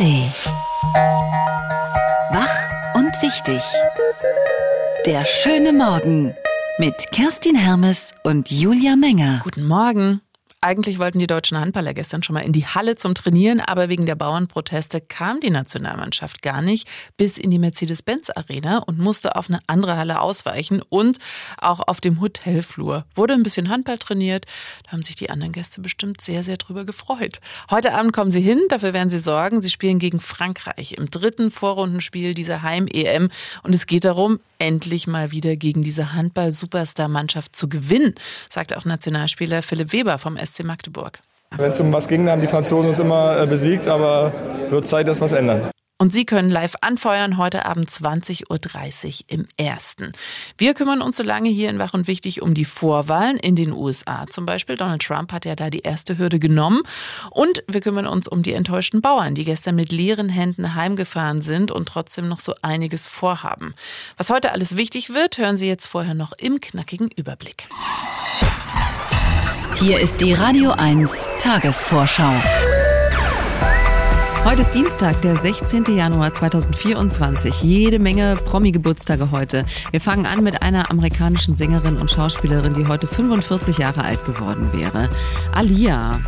[0.00, 0.32] ARD.
[2.32, 3.62] Wach und wichtig.
[5.04, 6.34] Der schöne Morgen
[6.78, 9.40] mit Kerstin Hermes und Julia Menger.
[9.44, 10.22] Guten Morgen.
[10.62, 14.04] Eigentlich wollten die deutschen Handballer gestern schon mal in die Halle zum Trainieren, aber wegen
[14.04, 16.86] der Bauernproteste kam die Nationalmannschaft gar nicht
[17.16, 21.16] bis in die Mercedes-Benz-Arena und musste auf eine andere Halle ausweichen und
[21.56, 23.06] auch auf dem Hotelflur.
[23.14, 24.44] Wurde ein bisschen Handball trainiert,
[24.84, 27.40] da haben sich die anderen Gäste bestimmt sehr, sehr drüber gefreut.
[27.70, 29.62] Heute Abend kommen sie hin, dafür werden sie sorgen.
[29.62, 33.30] Sie spielen gegen Frankreich im dritten Vorrundenspiel dieser Heim-EM
[33.62, 38.14] und es geht darum, endlich mal wieder gegen diese Handball-Superstar-Mannschaft zu gewinnen,
[38.50, 41.18] sagt auch Nationalspieler Philipp Weber vom SC Magdeburg.
[41.56, 44.32] Wenn es um was ging, haben die Franzosen uns immer äh, besiegt, aber
[44.68, 45.70] wird Zeit, dass was ändern.
[46.00, 50.12] Und Sie können live anfeuern heute Abend 20.30 Uhr im Ersten.
[50.56, 53.70] Wir kümmern uns so lange hier in Wach und Wichtig um die Vorwahlen in den
[53.70, 54.26] USA.
[54.26, 56.84] Zum Beispiel Donald Trump hat ja da die erste Hürde genommen.
[57.30, 61.70] Und wir kümmern uns um die enttäuschten Bauern, die gestern mit leeren Händen heimgefahren sind
[61.70, 63.74] und trotzdem noch so einiges vorhaben.
[64.16, 67.68] Was heute alles wichtig wird, hören Sie jetzt vorher noch im knackigen Überblick.
[69.76, 72.32] Hier ist die Radio 1 Tagesvorschau.
[74.44, 75.84] Heute ist Dienstag, der 16.
[75.84, 77.62] Januar 2024.
[77.62, 79.64] Jede Menge Promi-Geburtstage heute.
[79.90, 84.70] Wir fangen an mit einer amerikanischen Sängerin und Schauspielerin, die heute 45 Jahre alt geworden
[84.72, 85.08] wäre.
[85.52, 86.20] Alia.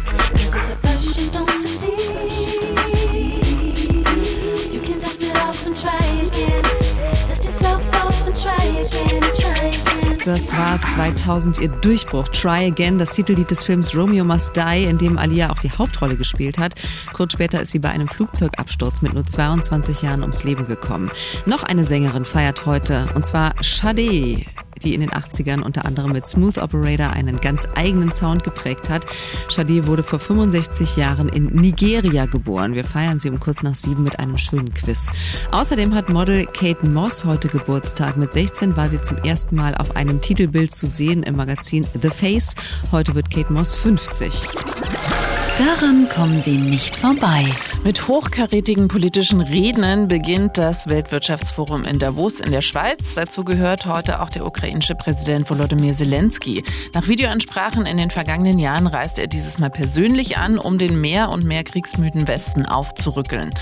[10.25, 12.29] Das war 2000 ihr Durchbruch.
[12.29, 16.17] Try Again, das Titellied des Films Romeo Must Die, in dem Alia auch die Hauptrolle
[16.17, 16.75] gespielt hat.
[17.13, 21.11] Kurz später ist sie bei einem Flugzeugabsturz mit nur 22 Jahren ums Leben gekommen.
[21.45, 24.45] Noch eine Sängerin feiert heute, und zwar Sade
[24.83, 29.07] die in den 80ern unter anderem mit Smooth Operator einen ganz eigenen Sound geprägt hat.
[29.49, 32.75] Sade wurde vor 65 Jahren in Nigeria geboren.
[32.75, 35.11] Wir feiern sie um kurz nach sieben mit einem schönen Quiz.
[35.51, 38.17] Außerdem hat Model Kate Moss heute Geburtstag.
[38.17, 42.11] Mit 16 war sie zum ersten Mal auf einem Titelbild zu sehen im Magazin The
[42.11, 42.55] Face.
[42.91, 44.33] Heute wird Kate Moss 50.
[45.65, 47.45] Daran kommen Sie nicht vorbei.
[47.85, 53.15] Mit hochkarätigen politischen Rednern beginnt das Weltwirtschaftsforum in Davos in der Schweiz.
[53.15, 56.65] Dazu gehört heute auch der ukrainische Präsident Volodymyr Zelensky.
[56.95, 61.31] Nach Videoansprachen in den vergangenen Jahren reist er dieses Mal persönlich an, um den mehr
[61.31, 63.55] und mehr kriegsmüden Westen aufzurückeln.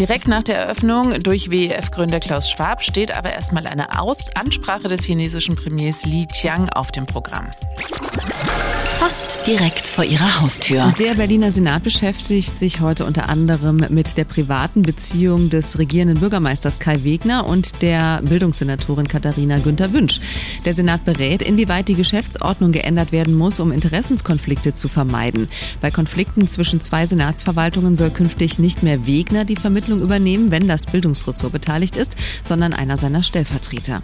[0.00, 5.04] Direkt nach der Eröffnung durch WEF-Gründer Klaus Schwab steht aber erstmal eine Aus Ansprache des
[5.04, 7.52] chinesischen Premiers Li Qiang auf dem Programm
[8.98, 10.92] fast direkt vor ihrer Haustür.
[10.98, 16.78] Der Berliner Senat beschäftigt sich heute unter anderem mit der privaten Beziehung des regierenden Bürgermeisters
[16.80, 20.20] Kai Wegner und der Bildungssenatorin Katharina Günther Wünsch.
[20.64, 25.48] Der Senat berät, inwieweit die Geschäftsordnung geändert werden muss, um Interessenskonflikte zu vermeiden.
[25.80, 30.86] Bei Konflikten zwischen zwei Senatsverwaltungen soll künftig nicht mehr Wegner die Vermittlung übernehmen, wenn das
[30.86, 34.02] Bildungsressort beteiligt ist, sondern einer seiner Stellvertreter.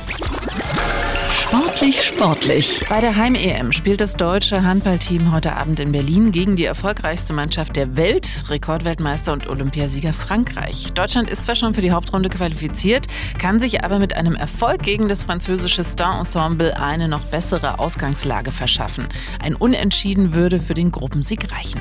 [1.49, 2.85] Sportlich, sportlich.
[2.89, 7.77] Bei der Heim-EM spielt das deutsche Handballteam heute Abend in Berlin gegen die erfolgreichste Mannschaft
[7.77, 10.93] der Welt, Rekordweltmeister und Olympiasieger Frankreich.
[10.95, 13.07] Deutschland ist zwar schon für die Hauptrunde qualifiziert,
[13.39, 19.07] kann sich aber mit einem Erfolg gegen das französische Star-Ensemble eine noch bessere Ausgangslage verschaffen.
[19.41, 21.81] Ein Unentschieden würde für den Gruppensieg reichen.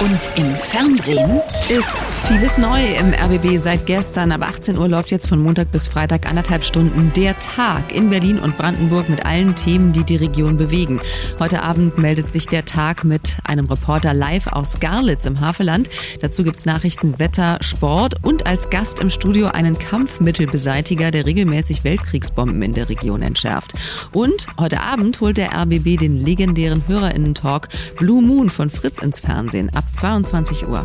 [0.00, 4.32] Und im Fernsehen ist vieles neu im RBB seit gestern.
[4.32, 8.38] Ab 18 Uhr läuft jetzt von Montag bis Freitag anderthalb Stunden der Tag in Berlin
[8.40, 11.00] und Brandenburg mit allen Themen, die die Region bewegen.
[11.38, 15.88] Heute Abend meldet sich der Tag mit einem Reporter live aus Garlitz im Havelland.
[16.20, 22.60] Dazu gibt's Nachrichten, Wetter, Sport und als Gast im Studio einen Kampfmittelbeseitiger, der regelmäßig Weltkriegsbomben
[22.62, 23.74] in der Region entschärft.
[24.12, 29.70] Und heute Abend holt der RBB den legendären Hörerinnen-Talk Blue Moon von Fritz ins Fernsehen.
[29.74, 30.84] Ab 22 Uhr.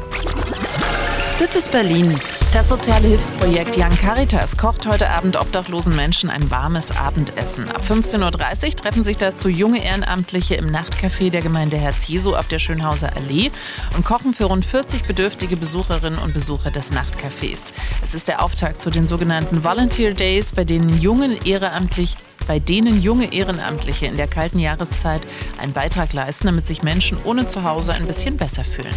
[1.37, 2.17] Das ist Berlin.
[2.53, 7.67] Das soziale Hilfsprojekt Young Caritas kocht heute Abend obdachlosen Menschen ein warmes Abendessen.
[7.67, 8.23] Ab 15.30
[8.67, 13.17] Uhr treffen sich dazu junge Ehrenamtliche im Nachtcafé der Gemeinde Herz Jesu auf der Schönhauser
[13.17, 13.51] Allee
[13.97, 17.73] und kochen für rund 40 bedürftige Besucherinnen und Besucher des Nachtcafés.
[18.01, 22.15] Es ist der Auftakt zu den sogenannten Volunteer Days, bei denen jungen ehrenamtlich
[22.47, 25.21] bei denen junge Ehrenamtliche in der kalten Jahreszeit
[25.59, 28.93] einen Beitrag leisten, damit sich Menschen ohne Zuhause ein bisschen besser fühlen.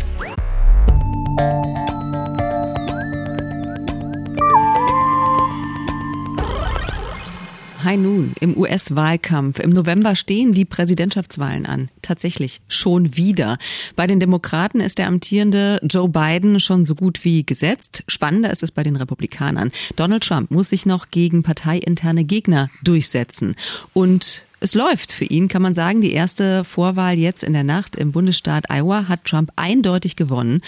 [7.85, 9.61] Hi nun, im US-Wahlkampf.
[9.61, 11.91] Im November stehen die Präsidentschaftswahlen an.
[12.03, 13.57] Tatsächlich schon wieder.
[13.95, 18.03] Bei den Demokraten ist der amtierende Joe Biden schon so gut wie gesetzt.
[18.09, 19.71] Spannender ist es bei den Republikanern.
[19.95, 23.55] Donald Trump muss sich noch gegen parteiinterne Gegner durchsetzen.
[23.95, 26.01] Und es läuft für ihn, kann man sagen.
[26.01, 30.63] Die erste Vorwahl jetzt in der Nacht im Bundesstaat Iowa hat Trump eindeutig gewonnen.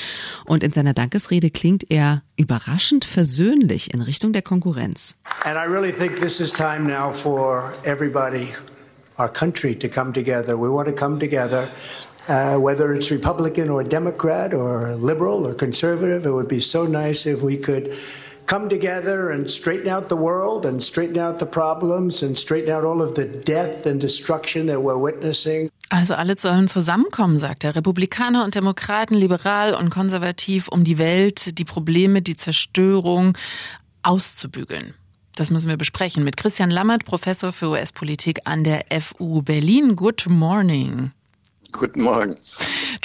[0.46, 5.16] Und in seiner Dankesrede klingt er überraschend versöhnlich in Richtung der Konkurrenz.
[5.44, 8.48] And I really think this is time now for everybody,
[9.19, 10.56] our country to come together.
[10.56, 11.70] We want to come together.
[12.28, 17.26] Uh, whether it's Republican or Democrat or liberal or conservative, it would be so nice
[17.26, 17.96] if we could
[18.50, 22.85] come together and straighten out the world and straighten out the problems and straighten out
[22.85, 25.70] all of the death and destruction that we're witnessing.
[25.91, 27.76] Also alle sollen zusammenkommen, sagt er.
[27.76, 33.38] Republikaner und Demokraten, liberal und konservativ, um die Welt, die Probleme, die Zerstörung
[34.02, 34.94] auszubügeln.
[35.37, 39.94] Das müssen wir besprechen mit Christian Lammert, Professor für US-Politik an der FU Berlin.
[39.94, 41.12] Good morning.
[41.73, 42.35] Guten Morgen.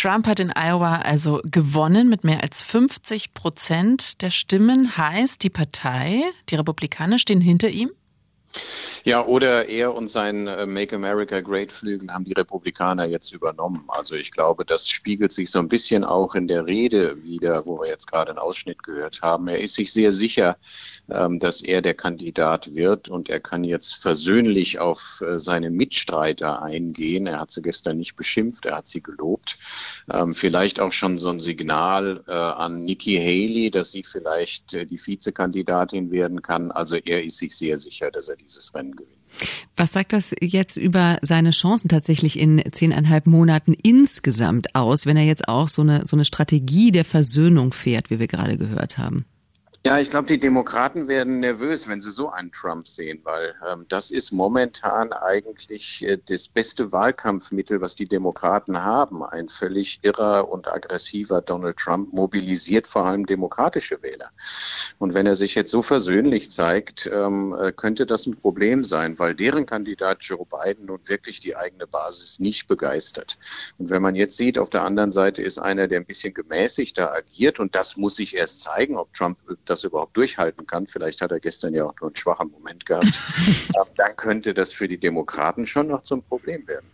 [0.06, 4.98] Trump hat in Iowa also gewonnen mit mehr als 50 Prozent der Stimmen.
[4.98, 7.90] Heißt, die Partei, die Republikaner stehen hinter ihm?
[9.08, 13.84] Ja, oder er und sein äh, Make America Great Flügel haben die Republikaner jetzt übernommen.
[13.88, 17.80] Also ich glaube, das spiegelt sich so ein bisschen auch in der Rede wieder, wo
[17.80, 19.48] wir jetzt gerade einen Ausschnitt gehört haben.
[19.48, 20.58] Er ist sich sehr sicher,
[21.08, 26.64] ähm, dass er der Kandidat wird und er kann jetzt versöhnlich auf äh, seine Mitstreiter
[26.64, 27.28] eingehen.
[27.28, 29.60] Er hat sie gestern nicht beschimpft, er hat sie gelobt.
[30.12, 35.00] Ähm, vielleicht auch schon so ein Signal äh, an Nikki Haley, dass sie vielleicht die
[35.00, 36.72] Vizekandidatin werden kann.
[36.72, 38.95] Also er ist sich sehr sicher, dass er dieses Rennen.
[39.76, 45.26] Was sagt das jetzt über seine Chancen tatsächlich in zehneinhalb Monaten insgesamt aus, wenn er
[45.26, 49.26] jetzt auch so eine, so eine Strategie der Versöhnung fährt, wie wir gerade gehört haben?
[49.86, 53.86] Ja, ich glaube, die Demokraten werden nervös, wenn sie so einen Trump sehen, weil ähm,
[53.88, 59.24] das ist momentan eigentlich äh, das beste Wahlkampfmittel, was die Demokraten haben.
[59.24, 64.32] Ein völlig irrer und aggressiver Donald Trump mobilisiert vor allem demokratische Wähler.
[64.98, 69.20] Und wenn er sich jetzt so versöhnlich zeigt, ähm, äh, könnte das ein Problem sein,
[69.20, 73.38] weil deren Kandidat Joe Biden nun wirklich die eigene Basis nicht begeistert.
[73.78, 77.14] Und wenn man jetzt sieht, auf der anderen Seite ist einer, der ein bisschen gemäßigter
[77.14, 81.22] agiert und das muss sich erst zeigen, ob Trump das das überhaupt durchhalten kann, vielleicht
[81.22, 83.20] hat er gestern ja auch nur einen schwachen Moment gehabt,
[83.98, 86.86] dann könnte das für die Demokraten schon noch zum Problem werden.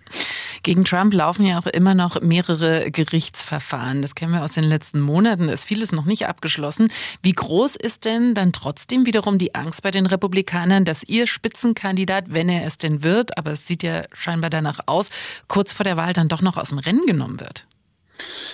[0.63, 4.03] Gegen Trump laufen ja auch immer noch mehrere Gerichtsverfahren.
[4.03, 5.49] Das kennen wir aus den letzten Monaten.
[5.49, 6.91] Ist vieles noch nicht abgeschlossen.
[7.23, 12.25] Wie groß ist denn dann trotzdem wiederum die Angst bei den Republikanern, dass ihr Spitzenkandidat,
[12.27, 15.09] wenn er es denn wird, aber es sieht ja scheinbar danach aus,
[15.47, 17.65] kurz vor der Wahl dann doch noch aus dem Rennen genommen wird?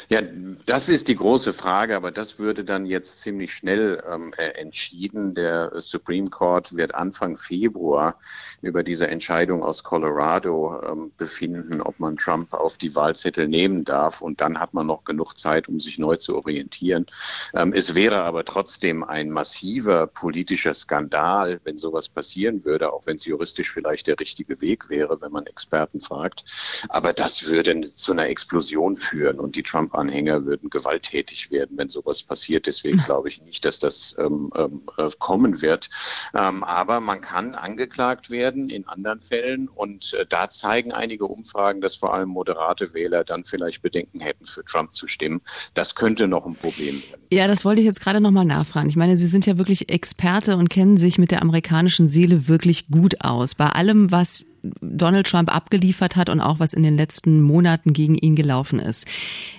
[0.09, 0.21] Ja,
[0.65, 5.36] das ist die große Frage, aber das würde dann jetzt ziemlich schnell ähm, äh, entschieden.
[5.36, 8.18] Der Supreme Court wird Anfang Februar
[8.62, 14.21] über diese Entscheidung aus Colorado ähm, befinden, ob man Trump auf die Wahlzettel nehmen darf.
[14.21, 17.06] Und dann hat man noch genug Zeit, um sich neu zu orientieren.
[17.53, 23.18] Ähm, es wäre aber trotzdem ein massiver politischer Skandal, wenn sowas passieren würde, auch wenn
[23.18, 26.45] es juristisch vielleicht der richtige Weg wäre, wenn man Experten fragt.
[26.88, 29.39] Aber das würde zu einer Explosion führen.
[29.48, 32.68] Und die Trump-Anhänger würden gewalttätig werden, wenn sowas passiert.
[32.68, 35.90] Deswegen glaube ich nicht, dass das ähm, ähm, äh, kommen wird.
[36.34, 41.80] Ähm, aber man kann angeklagt werden in anderen Fällen und äh, da zeigen einige Umfragen,
[41.80, 45.40] dass vor allem moderate Wähler dann vielleicht Bedenken hätten, für Trump zu stimmen.
[45.74, 47.22] Das könnte noch ein Problem werden.
[47.32, 48.90] Ja, das wollte ich jetzt gerade nochmal nachfragen.
[48.90, 52.90] Ich meine, Sie sind ja wirklich Experte und kennen sich mit der amerikanischen Seele wirklich
[52.90, 53.56] gut aus.
[53.56, 54.46] Bei allem, was
[54.81, 59.07] Donald Trump abgeliefert hat und auch was in den letzten Monaten gegen ihn gelaufen ist.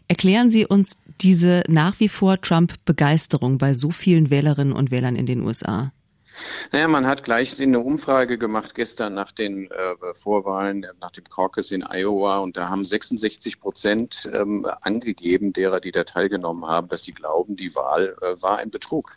[0.09, 5.27] Erklären Sie uns diese nach wie vor Trump-Begeisterung bei so vielen Wählerinnen und Wählern in
[5.27, 5.93] den USA.
[6.73, 11.71] Naja, man hat gleich eine Umfrage gemacht gestern nach den äh, Vorwahlen, nach dem Caucus
[11.71, 17.05] in Iowa und da haben 66 Prozent ähm, angegeben, derer, die da teilgenommen haben, dass
[17.05, 19.17] sie glauben, die Wahl äh, war ein Betrug.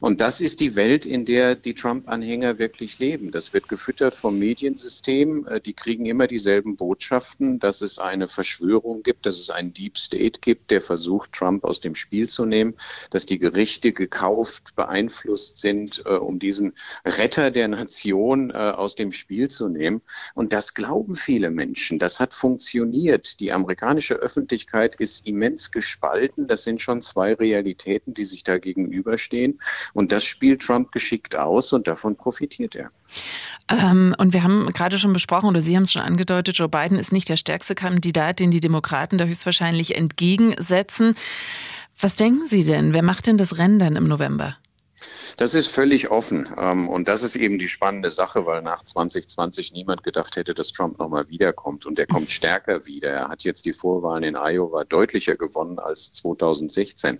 [0.00, 3.30] Und das ist die Welt, in der die Trump-Anhänger wirklich leben.
[3.30, 5.46] Das wird gefüttert vom Mediensystem.
[5.46, 9.98] Äh, die kriegen immer dieselben Botschaften, dass es eine Verschwörung gibt, dass es einen Deep
[9.98, 12.74] State gibt, der versucht, Trump aus dem Spiel zu nehmen,
[13.10, 16.74] dass die Gerichte gekauft, beeinflusst sind, äh, um diese diesen
[17.04, 20.02] Retter der Nation äh, aus dem Spiel zu nehmen.
[20.34, 21.98] Und das glauben viele Menschen.
[21.98, 23.40] Das hat funktioniert.
[23.40, 26.46] Die amerikanische Öffentlichkeit ist immens gespalten.
[26.46, 29.60] Das sind schon zwei Realitäten, die sich da gegenüberstehen.
[29.94, 32.90] Und das spielt Trump geschickt aus und davon profitiert er.
[33.68, 36.98] Ähm, und wir haben gerade schon besprochen, oder Sie haben es schon angedeutet, Joe Biden
[36.98, 41.14] ist nicht der stärkste Kandidat, den die Demokraten da höchstwahrscheinlich entgegensetzen.
[41.98, 42.94] Was denken Sie denn?
[42.94, 44.56] Wer macht denn das Rennen dann im November?
[45.36, 46.48] Das ist völlig offen.
[46.58, 50.72] Ähm, und das ist eben die spannende Sache, weil nach 2020 niemand gedacht hätte, dass
[50.72, 51.86] Trump nochmal wiederkommt.
[51.86, 53.10] Und er kommt stärker wieder.
[53.10, 57.18] Er hat jetzt die Vorwahlen in Iowa deutlicher gewonnen als 2016.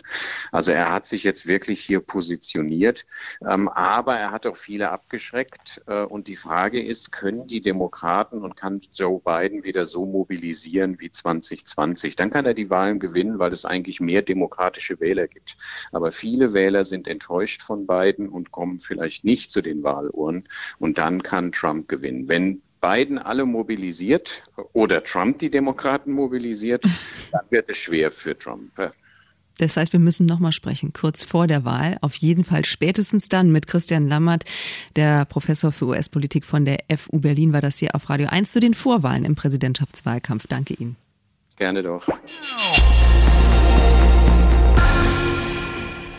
[0.53, 3.07] Also er hat sich jetzt wirklich hier positioniert.
[3.49, 5.83] Ähm, aber er hat auch viele abgeschreckt.
[5.87, 11.01] Äh, und die Frage ist, können die Demokraten und kann Joe Biden wieder so mobilisieren
[11.01, 12.17] wie 2020?
[12.17, 15.57] Dann kann er die Wahlen gewinnen, weil es eigentlich mehr demokratische Wähler gibt.
[15.93, 20.45] Aber viele Wähler sind enttäuscht von Biden und kommen vielleicht nicht zu den Wahlurnen.
[20.79, 22.29] Und dann kann Trump gewinnen.
[22.29, 26.85] Wenn Biden alle mobilisiert oder Trump die Demokraten mobilisiert,
[27.33, 28.71] dann wird es schwer für Trump.
[29.59, 31.99] Das heißt, wir müssen nochmal sprechen, kurz vor der Wahl.
[32.01, 34.45] Auf jeden Fall spätestens dann mit Christian Lammert,
[34.97, 38.61] der Professor für US-Politik von der FU Berlin, war das hier auf Radio 1 zu
[38.61, 40.47] den Vorwahlen im Präsidentschaftswahlkampf.
[40.47, 40.97] Danke Ihnen.
[41.57, 42.07] Gerne doch.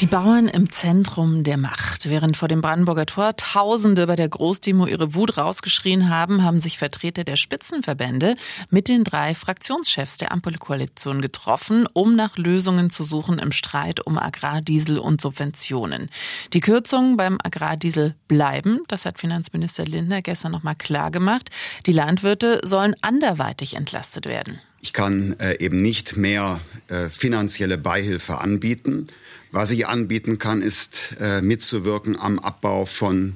[0.02, 2.10] Die Bauern im Zentrum der Macht.
[2.10, 6.80] Während vor dem Brandenburger Tor Tausende bei der Großdemo ihre Wut rausgeschrien haben, haben sich
[6.80, 8.34] Vertreter der Spitzenverbände
[8.72, 14.18] mit den drei Fraktionschefs der Ampelkoalition getroffen, um nach Lösungen zu suchen im Streit um
[14.18, 16.10] Agrardiesel und Subventionen.
[16.54, 18.80] Die Kürzungen beim Agrardiesel bleiben.
[18.88, 21.52] Das hat Finanzminister Lindner gestern nochmal klar gemacht.
[21.86, 24.60] Die Landwirte sollen anderweitig entlastet werden.
[24.84, 29.06] Ich kann äh, eben nicht mehr äh, finanzielle Beihilfe anbieten.
[29.52, 33.34] Was ich anbieten kann, ist äh, mitzuwirken am Abbau von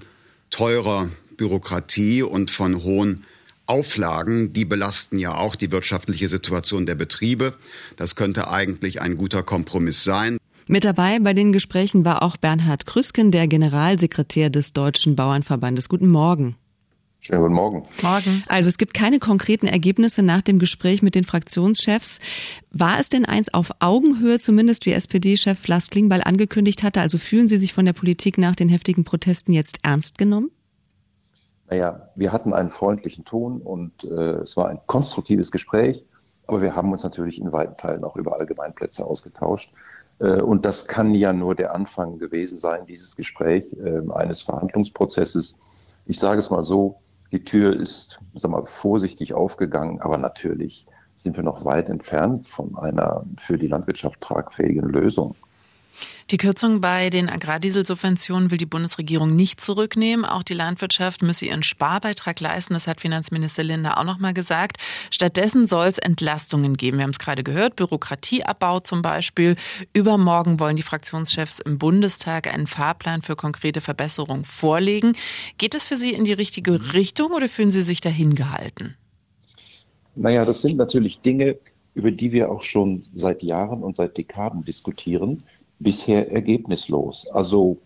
[0.50, 3.26] teurer Bürokratie und von hohen
[3.66, 7.54] Auflagen, die belasten ja auch die wirtschaftliche Situation der Betriebe.
[7.98, 10.38] Das könnte eigentlich ein guter Kompromiss sein.
[10.68, 15.90] Mit dabei bei den Gesprächen war auch Bernhard Krüsken, der Generalsekretär des Deutschen Bauernverbandes.
[15.90, 16.56] Guten Morgen.
[17.26, 17.88] Schönen guten Morgen.
[18.04, 18.44] Morgen.
[18.48, 22.20] Also es gibt keine konkreten Ergebnisse nach dem Gespräch mit den Fraktionschefs.
[22.70, 27.02] War es denn eins auf Augenhöhe, zumindest wie SPD-Chef Lars Klingbeil angekündigt hatte?
[27.02, 30.52] Also fühlen Sie sich von der Politik nach den heftigen Protesten jetzt ernst genommen?
[31.68, 36.06] Naja, wir hatten einen freundlichen Ton und äh, es war ein konstruktives Gespräch,
[36.46, 39.74] aber wir haben uns natürlich in weiten Teilen auch über Allgemeinplätze ausgetauscht.
[40.20, 45.58] Äh, und das kann ja nur der Anfang gewesen sein, dieses Gespräch äh, eines Verhandlungsprozesses.
[46.06, 47.00] Ich sage es mal so,
[47.36, 50.88] die Tür ist, sag mal, vorsichtig aufgegangen, aber natürlich
[51.18, 55.36] sind wir noch weit entfernt von einer für die Landwirtschaft tragfähigen Lösung.
[56.32, 60.26] Die Kürzung bei den Agrardieselsubventionen will die Bundesregierung nicht zurücknehmen.
[60.26, 62.74] Auch die Landwirtschaft müsse ihren Sparbeitrag leisten.
[62.74, 64.78] Das hat Finanzminister Lindner auch noch mal gesagt.
[65.12, 66.98] Stattdessen soll es Entlastungen geben.
[66.98, 67.76] Wir haben es gerade gehört.
[67.76, 69.56] Bürokratieabbau zum Beispiel.
[69.94, 75.14] Übermorgen wollen die Fraktionschefs im Bundestag einen Fahrplan für konkrete Verbesserungen vorlegen.
[75.60, 78.96] Geht es für Sie in die richtige Richtung oder fühlen Sie sich dahin gehalten?
[80.16, 81.60] Naja, das sind natürlich Dinge,
[81.94, 85.44] über die wir auch schon seit Jahren und seit Dekaden diskutieren
[85.86, 87.28] bisher ergebnislos.
[87.28, 87.78] Also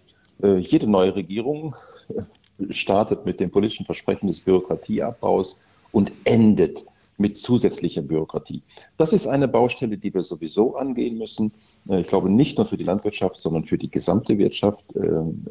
[0.42, 1.76] äh, jede neue Regierung
[2.08, 2.24] äh,
[2.74, 5.60] startet mit dem politischen Versprechen des Bürokratieabbaus
[5.92, 6.86] und endet
[7.18, 8.62] mit zusätzlicher Bürokratie.
[8.98, 11.52] Das ist eine Baustelle, die wir sowieso angehen müssen.
[11.90, 14.84] Äh, ich glaube nicht nur für die Landwirtschaft, sondern für die gesamte Wirtschaft.
[14.96, 15.46] Ähm,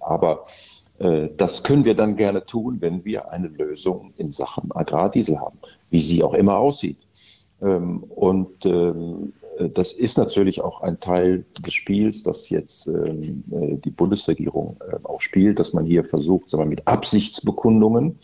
[0.00, 0.44] aber
[1.36, 5.58] das können wir dann gerne tun, wenn wir eine Lösung in Sachen Agrardiesel haben,
[5.90, 6.98] wie sie auch immer aussieht.
[7.64, 13.44] Ähm, und ähm, äh, das ist natürlich auch ein Teil des Spiels, das jetzt ähm,
[13.50, 18.18] äh, die Bundesregierung äh, auch spielt, dass man hier versucht, sagen wir, mit Absichtsbekundungen,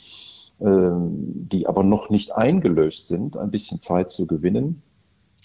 [0.60, 4.82] ähm, die aber noch nicht eingelöst sind, ein bisschen Zeit zu gewinnen.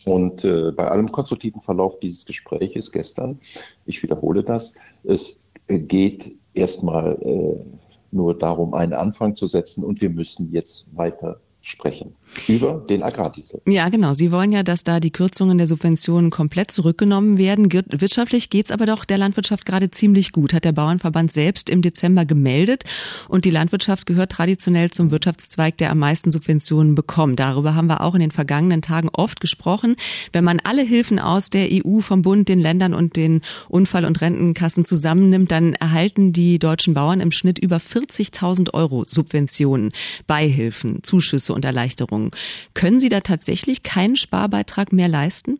[0.06, 3.39] Und äh, bei allem konstruktiven Verlauf dieses Gespräches gestern,
[3.86, 7.65] ich wiederhole das, es geht erstmal äh,
[8.12, 12.13] nur darum, einen Anfang zu setzen und wir müssen jetzt weiter sprechen
[12.48, 13.62] über den Agrardiesel.
[13.67, 14.13] Ja, genau.
[14.13, 17.72] Sie wollen ja, dass da die Kürzungen der Subventionen komplett zurückgenommen werden.
[17.72, 22.25] Wirtschaftlich geht's aber doch der Landwirtschaft gerade ziemlich gut, hat der Bauernverband selbst im Dezember
[22.25, 22.84] gemeldet.
[23.29, 27.39] Und die Landwirtschaft gehört traditionell zum Wirtschaftszweig, der am meisten Subventionen bekommt.
[27.39, 29.95] Darüber haben wir auch in den vergangenen Tagen oft gesprochen.
[30.31, 34.22] Wenn man alle Hilfen aus der EU, vom Bund, den Ländern und den Unfall- und
[34.22, 39.91] Rentenkassen zusammennimmt, dann erhalten die deutschen Bauern im Schnitt über 40.000 Euro Subventionen,
[40.27, 42.30] Beihilfen, Zuschüsse und Erleichterungen.
[42.74, 45.56] Können Sie da tatsächlich keinen Sparbeitrag mehr leisten?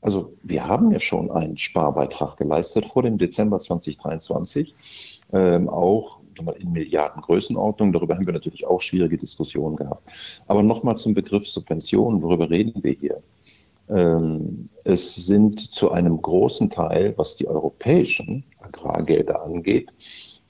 [0.00, 4.74] Also wir haben ja schon einen Sparbeitrag geleistet vor dem Dezember 2023,
[5.32, 6.20] ähm, auch
[6.58, 7.92] in Milliardengrößenordnung.
[7.92, 10.08] Darüber haben wir natürlich auch schwierige Diskussionen gehabt.
[10.46, 13.22] Aber nochmal zum Begriff Subventionen, worüber reden wir hier?
[13.88, 19.88] Ähm, es sind zu einem großen Teil, was die europäischen Agrargelder angeht,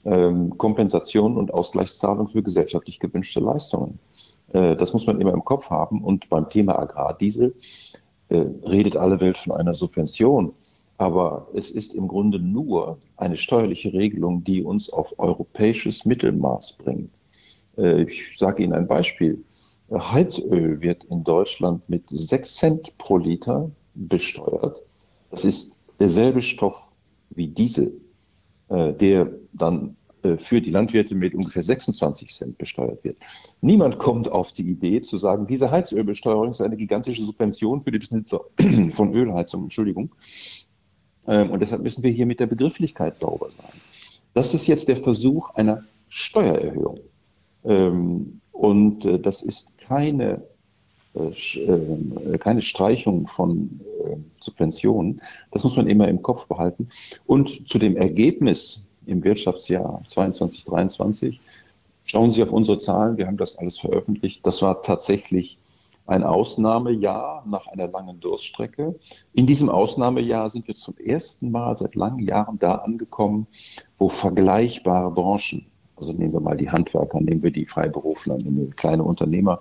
[0.05, 3.99] ähm, Kompensationen und Ausgleichszahlungen für gesellschaftlich gewünschte Leistungen.
[4.53, 6.03] Äh, das muss man immer im Kopf haben.
[6.03, 7.55] Und beim Thema Agrardiesel
[8.29, 10.53] äh, redet alle Welt von einer Subvention.
[10.97, 17.11] Aber es ist im Grunde nur eine steuerliche Regelung, die uns auf europäisches Mittelmaß bringt.
[17.77, 19.43] Äh, ich sage Ihnen ein Beispiel.
[19.91, 24.79] Heizöl wird in Deutschland mit 6 Cent pro Liter besteuert.
[25.31, 26.91] Das ist derselbe Stoff
[27.31, 27.99] wie Diesel,
[28.69, 29.95] der dann
[30.37, 33.17] für die Landwirte mit ungefähr 26 Cent besteuert wird.
[33.61, 37.99] Niemand kommt auf die Idee zu sagen, diese Heizölbesteuerung ist eine gigantische Subvention für die
[37.99, 38.41] Besitzer
[38.91, 40.13] von Ölheizung, Entschuldigung.
[41.27, 43.71] Ähm, und deshalb müssen wir hier mit der Begrifflichkeit sauber sein.
[44.33, 46.99] Das ist jetzt der Versuch einer Steuererhöhung.
[47.63, 50.41] Ähm, und äh, das ist keine,
[51.13, 53.79] äh, keine Streichung von
[54.37, 55.21] Subventionen.
[55.51, 56.89] Das muss man immer im Kopf behalten.
[57.25, 61.39] Und zu dem Ergebnis im Wirtschaftsjahr 22, 23.
[62.05, 64.45] Schauen Sie auf unsere Zahlen, wir haben das alles veröffentlicht.
[64.45, 65.57] Das war tatsächlich
[66.09, 68.95] ein Ausnahmejahr nach einer langen Durststrecke.
[69.33, 73.45] In diesem Ausnahmejahr sind wir zum ersten Mal seit langen Jahren da angekommen,
[73.97, 78.75] wo vergleichbare Branchen, also nehmen wir mal die Handwerker, nehmen wir die Freiberufler, nehmen wir
[78.75, 79.59] kleine Unternehmer,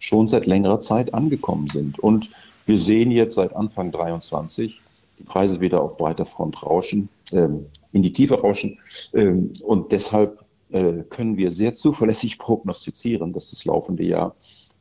[0.00, 2.00] schon seit längerer Zeit angekommen sind.
[2.00, 2.28] Und
[2.66, 4.80] wir sehen jetzt seit Anfang 23
[5.20, 7.08] die Preise wieder auf breiter Front rauschen.
[7.32, 8.78] Ähm, in die Tiefe rauschen.
[9.14, 14.34] Ähm, und deshalb äh, können wir sehr zuverlässig prognostizieren, dass das laufende Jahr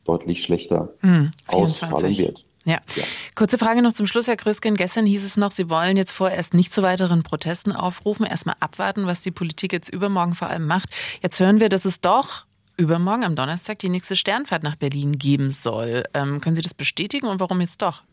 [0.04, 2.46] deutlich schlechter hm, ausfallen wird.
[2.66, 2.80] Ja.
[2.96, 3.04] ja.
[3.36, 4.76] Kurze Frage noch zum Schluss, Herr Krösken.
[4.76, 9.06] Gestern hieß es noch, Sie wollen jetzt vorerst nicht zu weiteren Protesten aufrufen, erstmal abwarten,
[9.06, 10.90] was die Politik jetzt übermorgen vor allem macht.
[11.22, 15.52] Jetzt hören wir, dass es doch übermorgen am Donnerstag die nächste Sternfahrt nach Berlin geben
[15.52, 16.04] soll.
[16.14, 18.04] Ähm, können Sie das bestätigen und warum jetzt doch?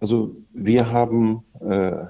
[0.00, 2.06] Also wir haben äh, äh,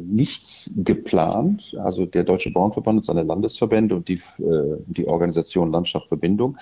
[0.00, 1.76] nichts geplant.
[1.82, 6.56] Also der Deutsche Bauernverband und seine Landesverbände und die, äh, die Organisation Landschaft Verbindung.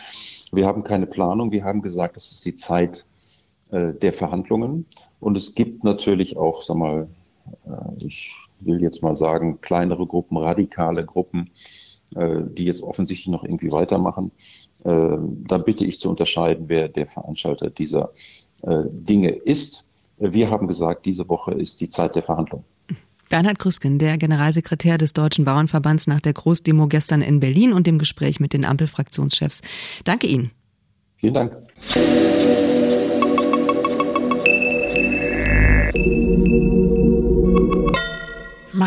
[0.52, 1.50] Wir haben keine Planung.
[1.50, 3.06] Wir haben gesagt, es ist die Zeit
[3.70, 4.86] äh, der Verhandlungen.
[5.20, 7.08] Und es gibt natürlich auch, sag mal,
[7.98, 11.50] ich will jetzt mal sagen, kleinere Gruppen, radikale Gruppen,
[12.10, 14.30] die jetzt offensichtlich noch irgendwie weitermachen.
[14.82, 18.12] Da bitte ich zu unterscheiden, wer der Veranstalter dieser
[18.62, 19.84] Dinge ist.
[20.32, 22.64] Wir haben gesagt, diese Woche ist die Zeit der Verhandlungen.
[23.28, 27.98] Bernhard Krüsken, der Generalsekretär des Deutschen Bauernverbands nach der Großdemo gestern in Berlin und dem
[27.98, 29.62] Gespräch mit den Ampelfraktionschefs.
[30.04, 30.50] Danke Ihnen.
[31.16, 31.56] Vielen Dank.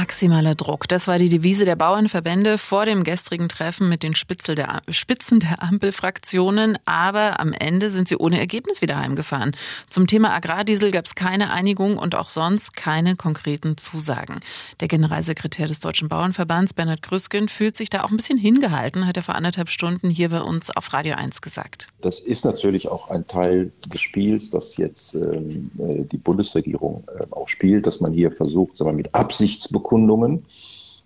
[0.07, 0.87] Maximaler Druck.
[0.87, 5.61] Das war die Devise der Bauernverbände vor dem gestrigen Treffen mit den der, Spitzen der
[5.61, 6.77] Ampelfraktionen.
[6.85, 9.51] Aber am Ende sind sie ohne Ergebnis wieder heimgefahren.
[9.89, 14.39] Zum Thema Agrardiesel gab es keine Einigung und auch sonst keine konkreten Zusagen.
[14.79, 19.17] Der Generalsekretär des Deutschen Bauernverbands, Bernhard Grüsken, fühlt sich da auch ein bisschen hingehalten, hat
[19.17, 21.89] er vor anderthalb Stunden hier bei uns auf Radio 1 gesagt.
[21.99, 27.25] Das ist natürlich auch ein Teil des Spiels, das jetzt ähm, äh, die Bundesregierung äh,
[27.31, 30.45] auch spielt, dass man hier versucht, sagen wir, mit Absichtsbekundungen Bekundungen,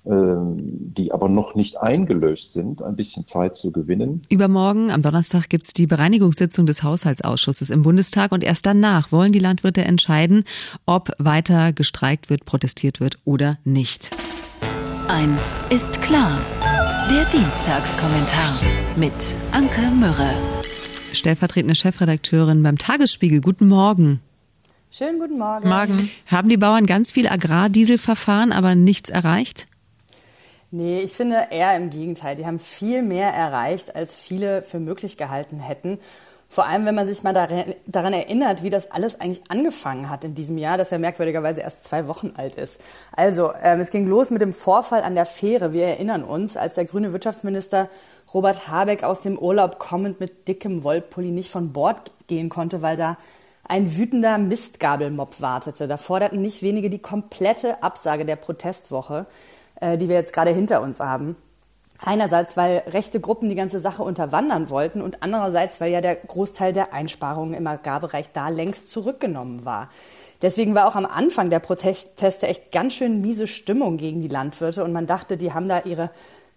[0.04, 4.22] ähm, die aber noch nicht eingelöst sind, ein bisschen Zeit zu gewinnen.
[4.30, 9.32] Übermorgen, am Donnerstag, gibt es die Bereinigungssitzung des Haushaltsausschusses im Bundestag und erst danach wollen
[9.32, 10.44] die Landwirte entscheiden,
[10.86, 14.12] ob weiter gestreikt wird, protestiert wird oder nicht.
[15.08, 16.40] Eins ist klar.
[17.10, 18.62] Der Dienstagskommentar
[18.96, 19.14] mit
[19.52, 20.32] Anke Mürre.
[21.14, 23.42] Stellvertretende Chefredakteurin beim Tagesspiegel.
[23.42, 24.22] Guten Morgen.
[24.94, 25.70] Schönen guten Morgen.
[25.70, 26.12] Morgen.
[26.30, 29.68] Haben die Bauern ganz viel Agrardieselverfahren, aber nichts erreicht?
[30.70, 32.36] Nee, ich finde eher im Gegenteil.
[32.36, 35.98] Die haben viel mehr erreicht, als viele für möglich gehalten hätten.
[36.50, 40.36] Vor allem, wenn man sich mal daran erinnert, wie das alles eigentlich angefangen hat in
[40.36, 42.78] diesem Jahr, das ja merkwürdigerweise erst zwei Wochen alt ist.
[43.14, 45.72] Also, ähm, es ging los mit dem Vorfall an der Fähre.
[45.72, 47.88] Wir erinnern uns, als der grüne Wirtschaftsminister
[48.34, 52.98] Robert Habeck aus dem Urlaub kommend mit dickem Wollpulli nicht von Bord gehen konnte, weil
[52.98, 53.18] da
[53.64, 55.88] ein wütender Mistgabelmob wartete.
[55.88, 59.26] Da forderten nicht wenige die komplette Absage der Protestwoche,
[59.80, 61.36] äh, die wir jetzt gerade hinter uns haben.
[62.04, 66.74] Einerseits, weil rechte Gruppen die ganze Sache unterwandern wollten und andererseits, weil ja der Großteil
[66.74, 69.90] der Einsparungen im Agrarbereich da längst zurückgenommen war.
[70.42, 74.84] Deswegen war auch am Anfang der Proteste echt ganz schön miese Stimmung gegen die Landwirte
[74.84, 76.10] und man dachte, die haben da ihre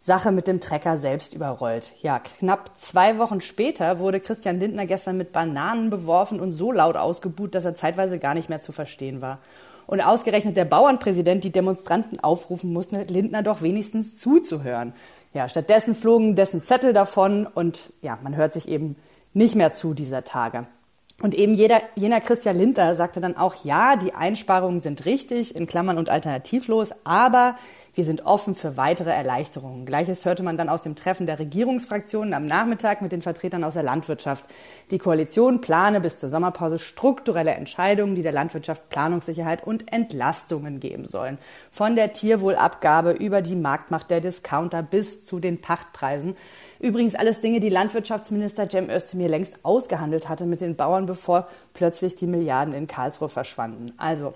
[0.04, 1.92] Sache mit dem Trecker selbst überrollt.
[2.02, 6.96] Ja, knapp zwei Wochen später wurde Christian Lindner gestern mit Bananen beworfen und so laut
[6.96, 9.38] ausgebuht, dass er zeitweise gar nicht mehr zu verstehen war.
[9.86, 14.92] Und ausgerechnet der Bauernpräsident die Demonstranten aufrufen musste, Lindner doch wenigstens zuzuhören.
[15.32, 18.96] Ja, stattdessen flogen dessen Zettel davon und ja, man hört sich eben
[19.32, 20.66] nicht mehr zu dieser Tage.
[21.22, 25.66] Und eben jeder, jener Christian Lindner sagte dann auch, ja, die Einsparungen sind richtig, in
[25.66, 27.56] Klammern und alternativlos, aber
[27.94, 29.86] wir sind offen für weitere Erleichterungen.
[29.86, 33.74] Gleiches hörte man dann aus dem Treffen der Regierungsfraktionen am Nachmittag mit den Vertretern aus
[33.74, 34.44] der Landwirtschaft.
[34.90, 41.06] Die Koalition plane bis zur Sommerpause strukturelle Entscheidungen, die der Landwirtschaft Planungssicherheit und Entlastungen geben
[41.06, 41.38] sollen.
[41.70, 46.36] Von der Tierwohlabgabe über die Marktmacht der Discounter bis zu den Pachtpreisen.
[46.80, 52.16] Übrigens alles Dinge, die Landwirtschaftsminister Cem Özdemir längst ausgehandelt hatte mit den Bauern, bevor plötzlich
[52.16, 53.92] die Milliarden in Karlsruhe verschwanden.
[53.98, 54.34] Also,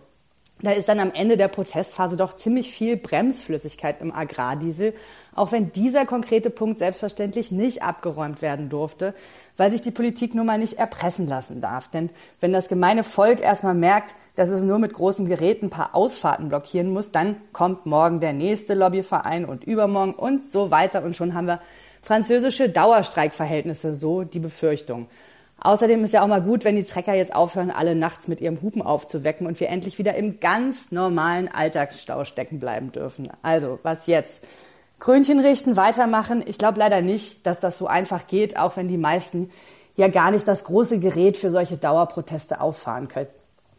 [0.60, 4.92] da ist dann am Ende der Protestphase doch ziemlich viel Bremsflüssigkeit im Agrardiesel,
[5.34, 9.14] auch wenn dieser konkrete Punkt selbstverständlich nicht abgeräumt werden durfte,
[9.56, 11.88] weil sich die Politik nun mal nicht erpressen lassen darf.
[11.88, 15.94] Denn wenn das gemeine Volk erstmal merkt, dass es nur mit großem Gerät ein paar
[15.94, 21.14] Ausfahrten blockieren muss, dann kommt morgen der nächste Lobbyverein und übermorgen und so weiter und
[21.14, 21.60] schon haben wir
[22.02, 25.08] französische Dauerstreikverhältnisse, so die Befürchtung.
[25.60, 28.62] Außerdem ist ja auch mal gut, wenn die Trecker jetzt aufhören, alle nachts mit ihrem
[28.62, 33.28] Hupen aufzuwecken und wir endlich wieder im ganz normalen Alltagsstau stecken bleiben dürfen.
[33.42, 34.40] Also, was jetzt?
[35.00, 36.42] Krönchen richten, weitermachen?
[36.46, 39.50] Ich glaube leider nicht, dass das so einfach geht, auch wenn die meisten
[39.96, 43.28] ja gar nicht das große Gerät für solche Dauerproteste auffahren können.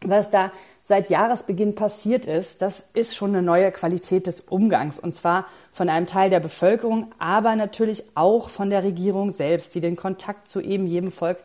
[0.02, 0.50] Was da
[0.84, 4.98] seit Jahresbeginn passiert ist, das ist schon eine neue Qualität des Umgangs.
[4.98, 9.80] Und zwar von einem Teil der Bevölkerung, aber natürlich auch von der Regierung selbst, die
[9.80, 11.38] den Kontakt zu eben jedem Volk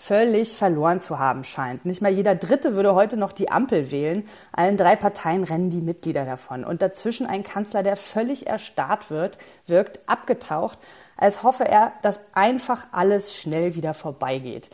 [0.00, 1.84] völlig verloren zu haben scheint.
[1.84, 4.28] Nicht mal jeder Dritte würde heute noch die Ampel wählen.
[4.52, 6.64] Allen drei Parteien rennen die Mitglieder davon.
[6.64, 10.78] Und dazwischen ein Kanzler, der völlig erstarrt wird, wirkt abgetaucht,
[11.16, 14.70] als hoffe er, dass einfach alles schnell wieder vorbeigeht.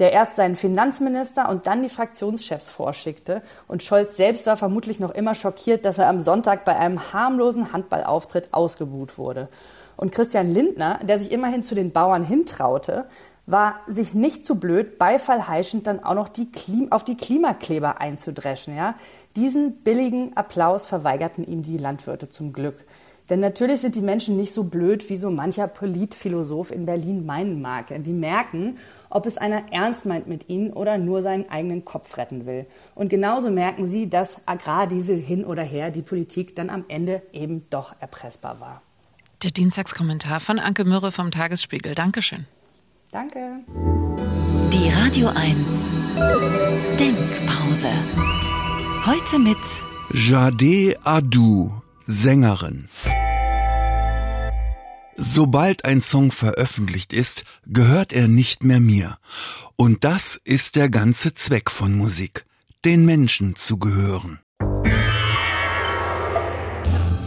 [0.00, 3.42] Der erst seinen Finanzminister und dann die Fraktionschefs vorschickte.
[3.68, 7.72] Und Scholz selbst war vermutlich noch immer schockiert, dass er am Sonntag bei einem harmlosen
[7.72, 9.48] Handballauftritt ausgebuht wurde.
[9.96, 13.06] Und Christian Lindner, der sich immerhin zu den Bauern hintraute,
[13.46, 18.76] war sich nicht zu blöd, beifallheischend dann auch noch die Klim auf die Klimakleber einzudreschen.
[18.76, 18.94] Ja?
[19.36, 22.84] Diesen billigen Applaus verweigerten ihm die Landwirte zum Glück.
[23.30, 27.62] Denn natürlich sind die Menschen nicht so blöd, wie so mancher Politphilosoph in Berlin meinen
[27.62, 27.86] mag.
[27.88, 28.76] Die merken,
[29.08, 32.66] ob es einer ernst meint mit ihnen oder nur seinen eigenen Kopf retten will.
[32.94, 37.66] Und genauso merken sie, dass Agrardiesel hin oder her die Politik dann am Ende eben
[37.70, 38.82] doch erpressbar war.
[39.42, 41.94] Der Dienstagskommentar von Anke Mürre vom Tagesspiegel.
[41.94, 42.46] Dankeschön.
[43.14, 43.62] Danke.
[44.72, 45.56] Die Radio 1
[46.98, 47.92] Denkpause.
[49.06, 49.56] Heute mit
[50.12, 51.70] Jade Adu,
[52.06, 52.88] Sängerin.
[55.14, 59.16] Sobald ein Song veröffentlicht ist, gehört er nicht mehr mir.
[59.76, 62.44] Und das ist der ganze Zweck von Musik,
[62.84, 64.40] den Menschen zu gehören.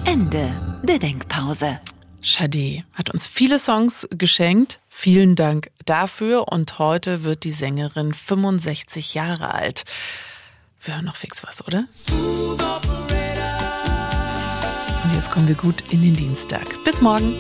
[0.03, 1.79] Ende der Denkpause.
[2.21, 4.79] Shadi hat uns viele Songs geschenkt.
[4.89, 6.51] Vielen Dank dafür.
[6.51, 9.83] Und heute wird die Sängerin 65 Jahre alt.
[10.83, 11.85] Wir hören noch fix was, oder?
[15.03, 16.65] Und jetzt kommen wir gut in den Dienstag.
[16.83, 17.35] Bis morgen.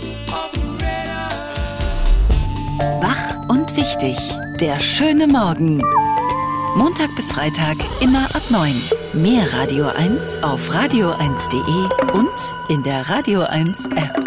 [3.01, 4.17] Wach und wichtig.
[4.59, 5.81] Der schöne Morgen.
[6.75, 8.71] Montag bis Freitag immer ab 9.
[9.13, 12.29] Mehr Radio 1 auf radio1.de und
[12.69, 14.26] in der Radio 1 App.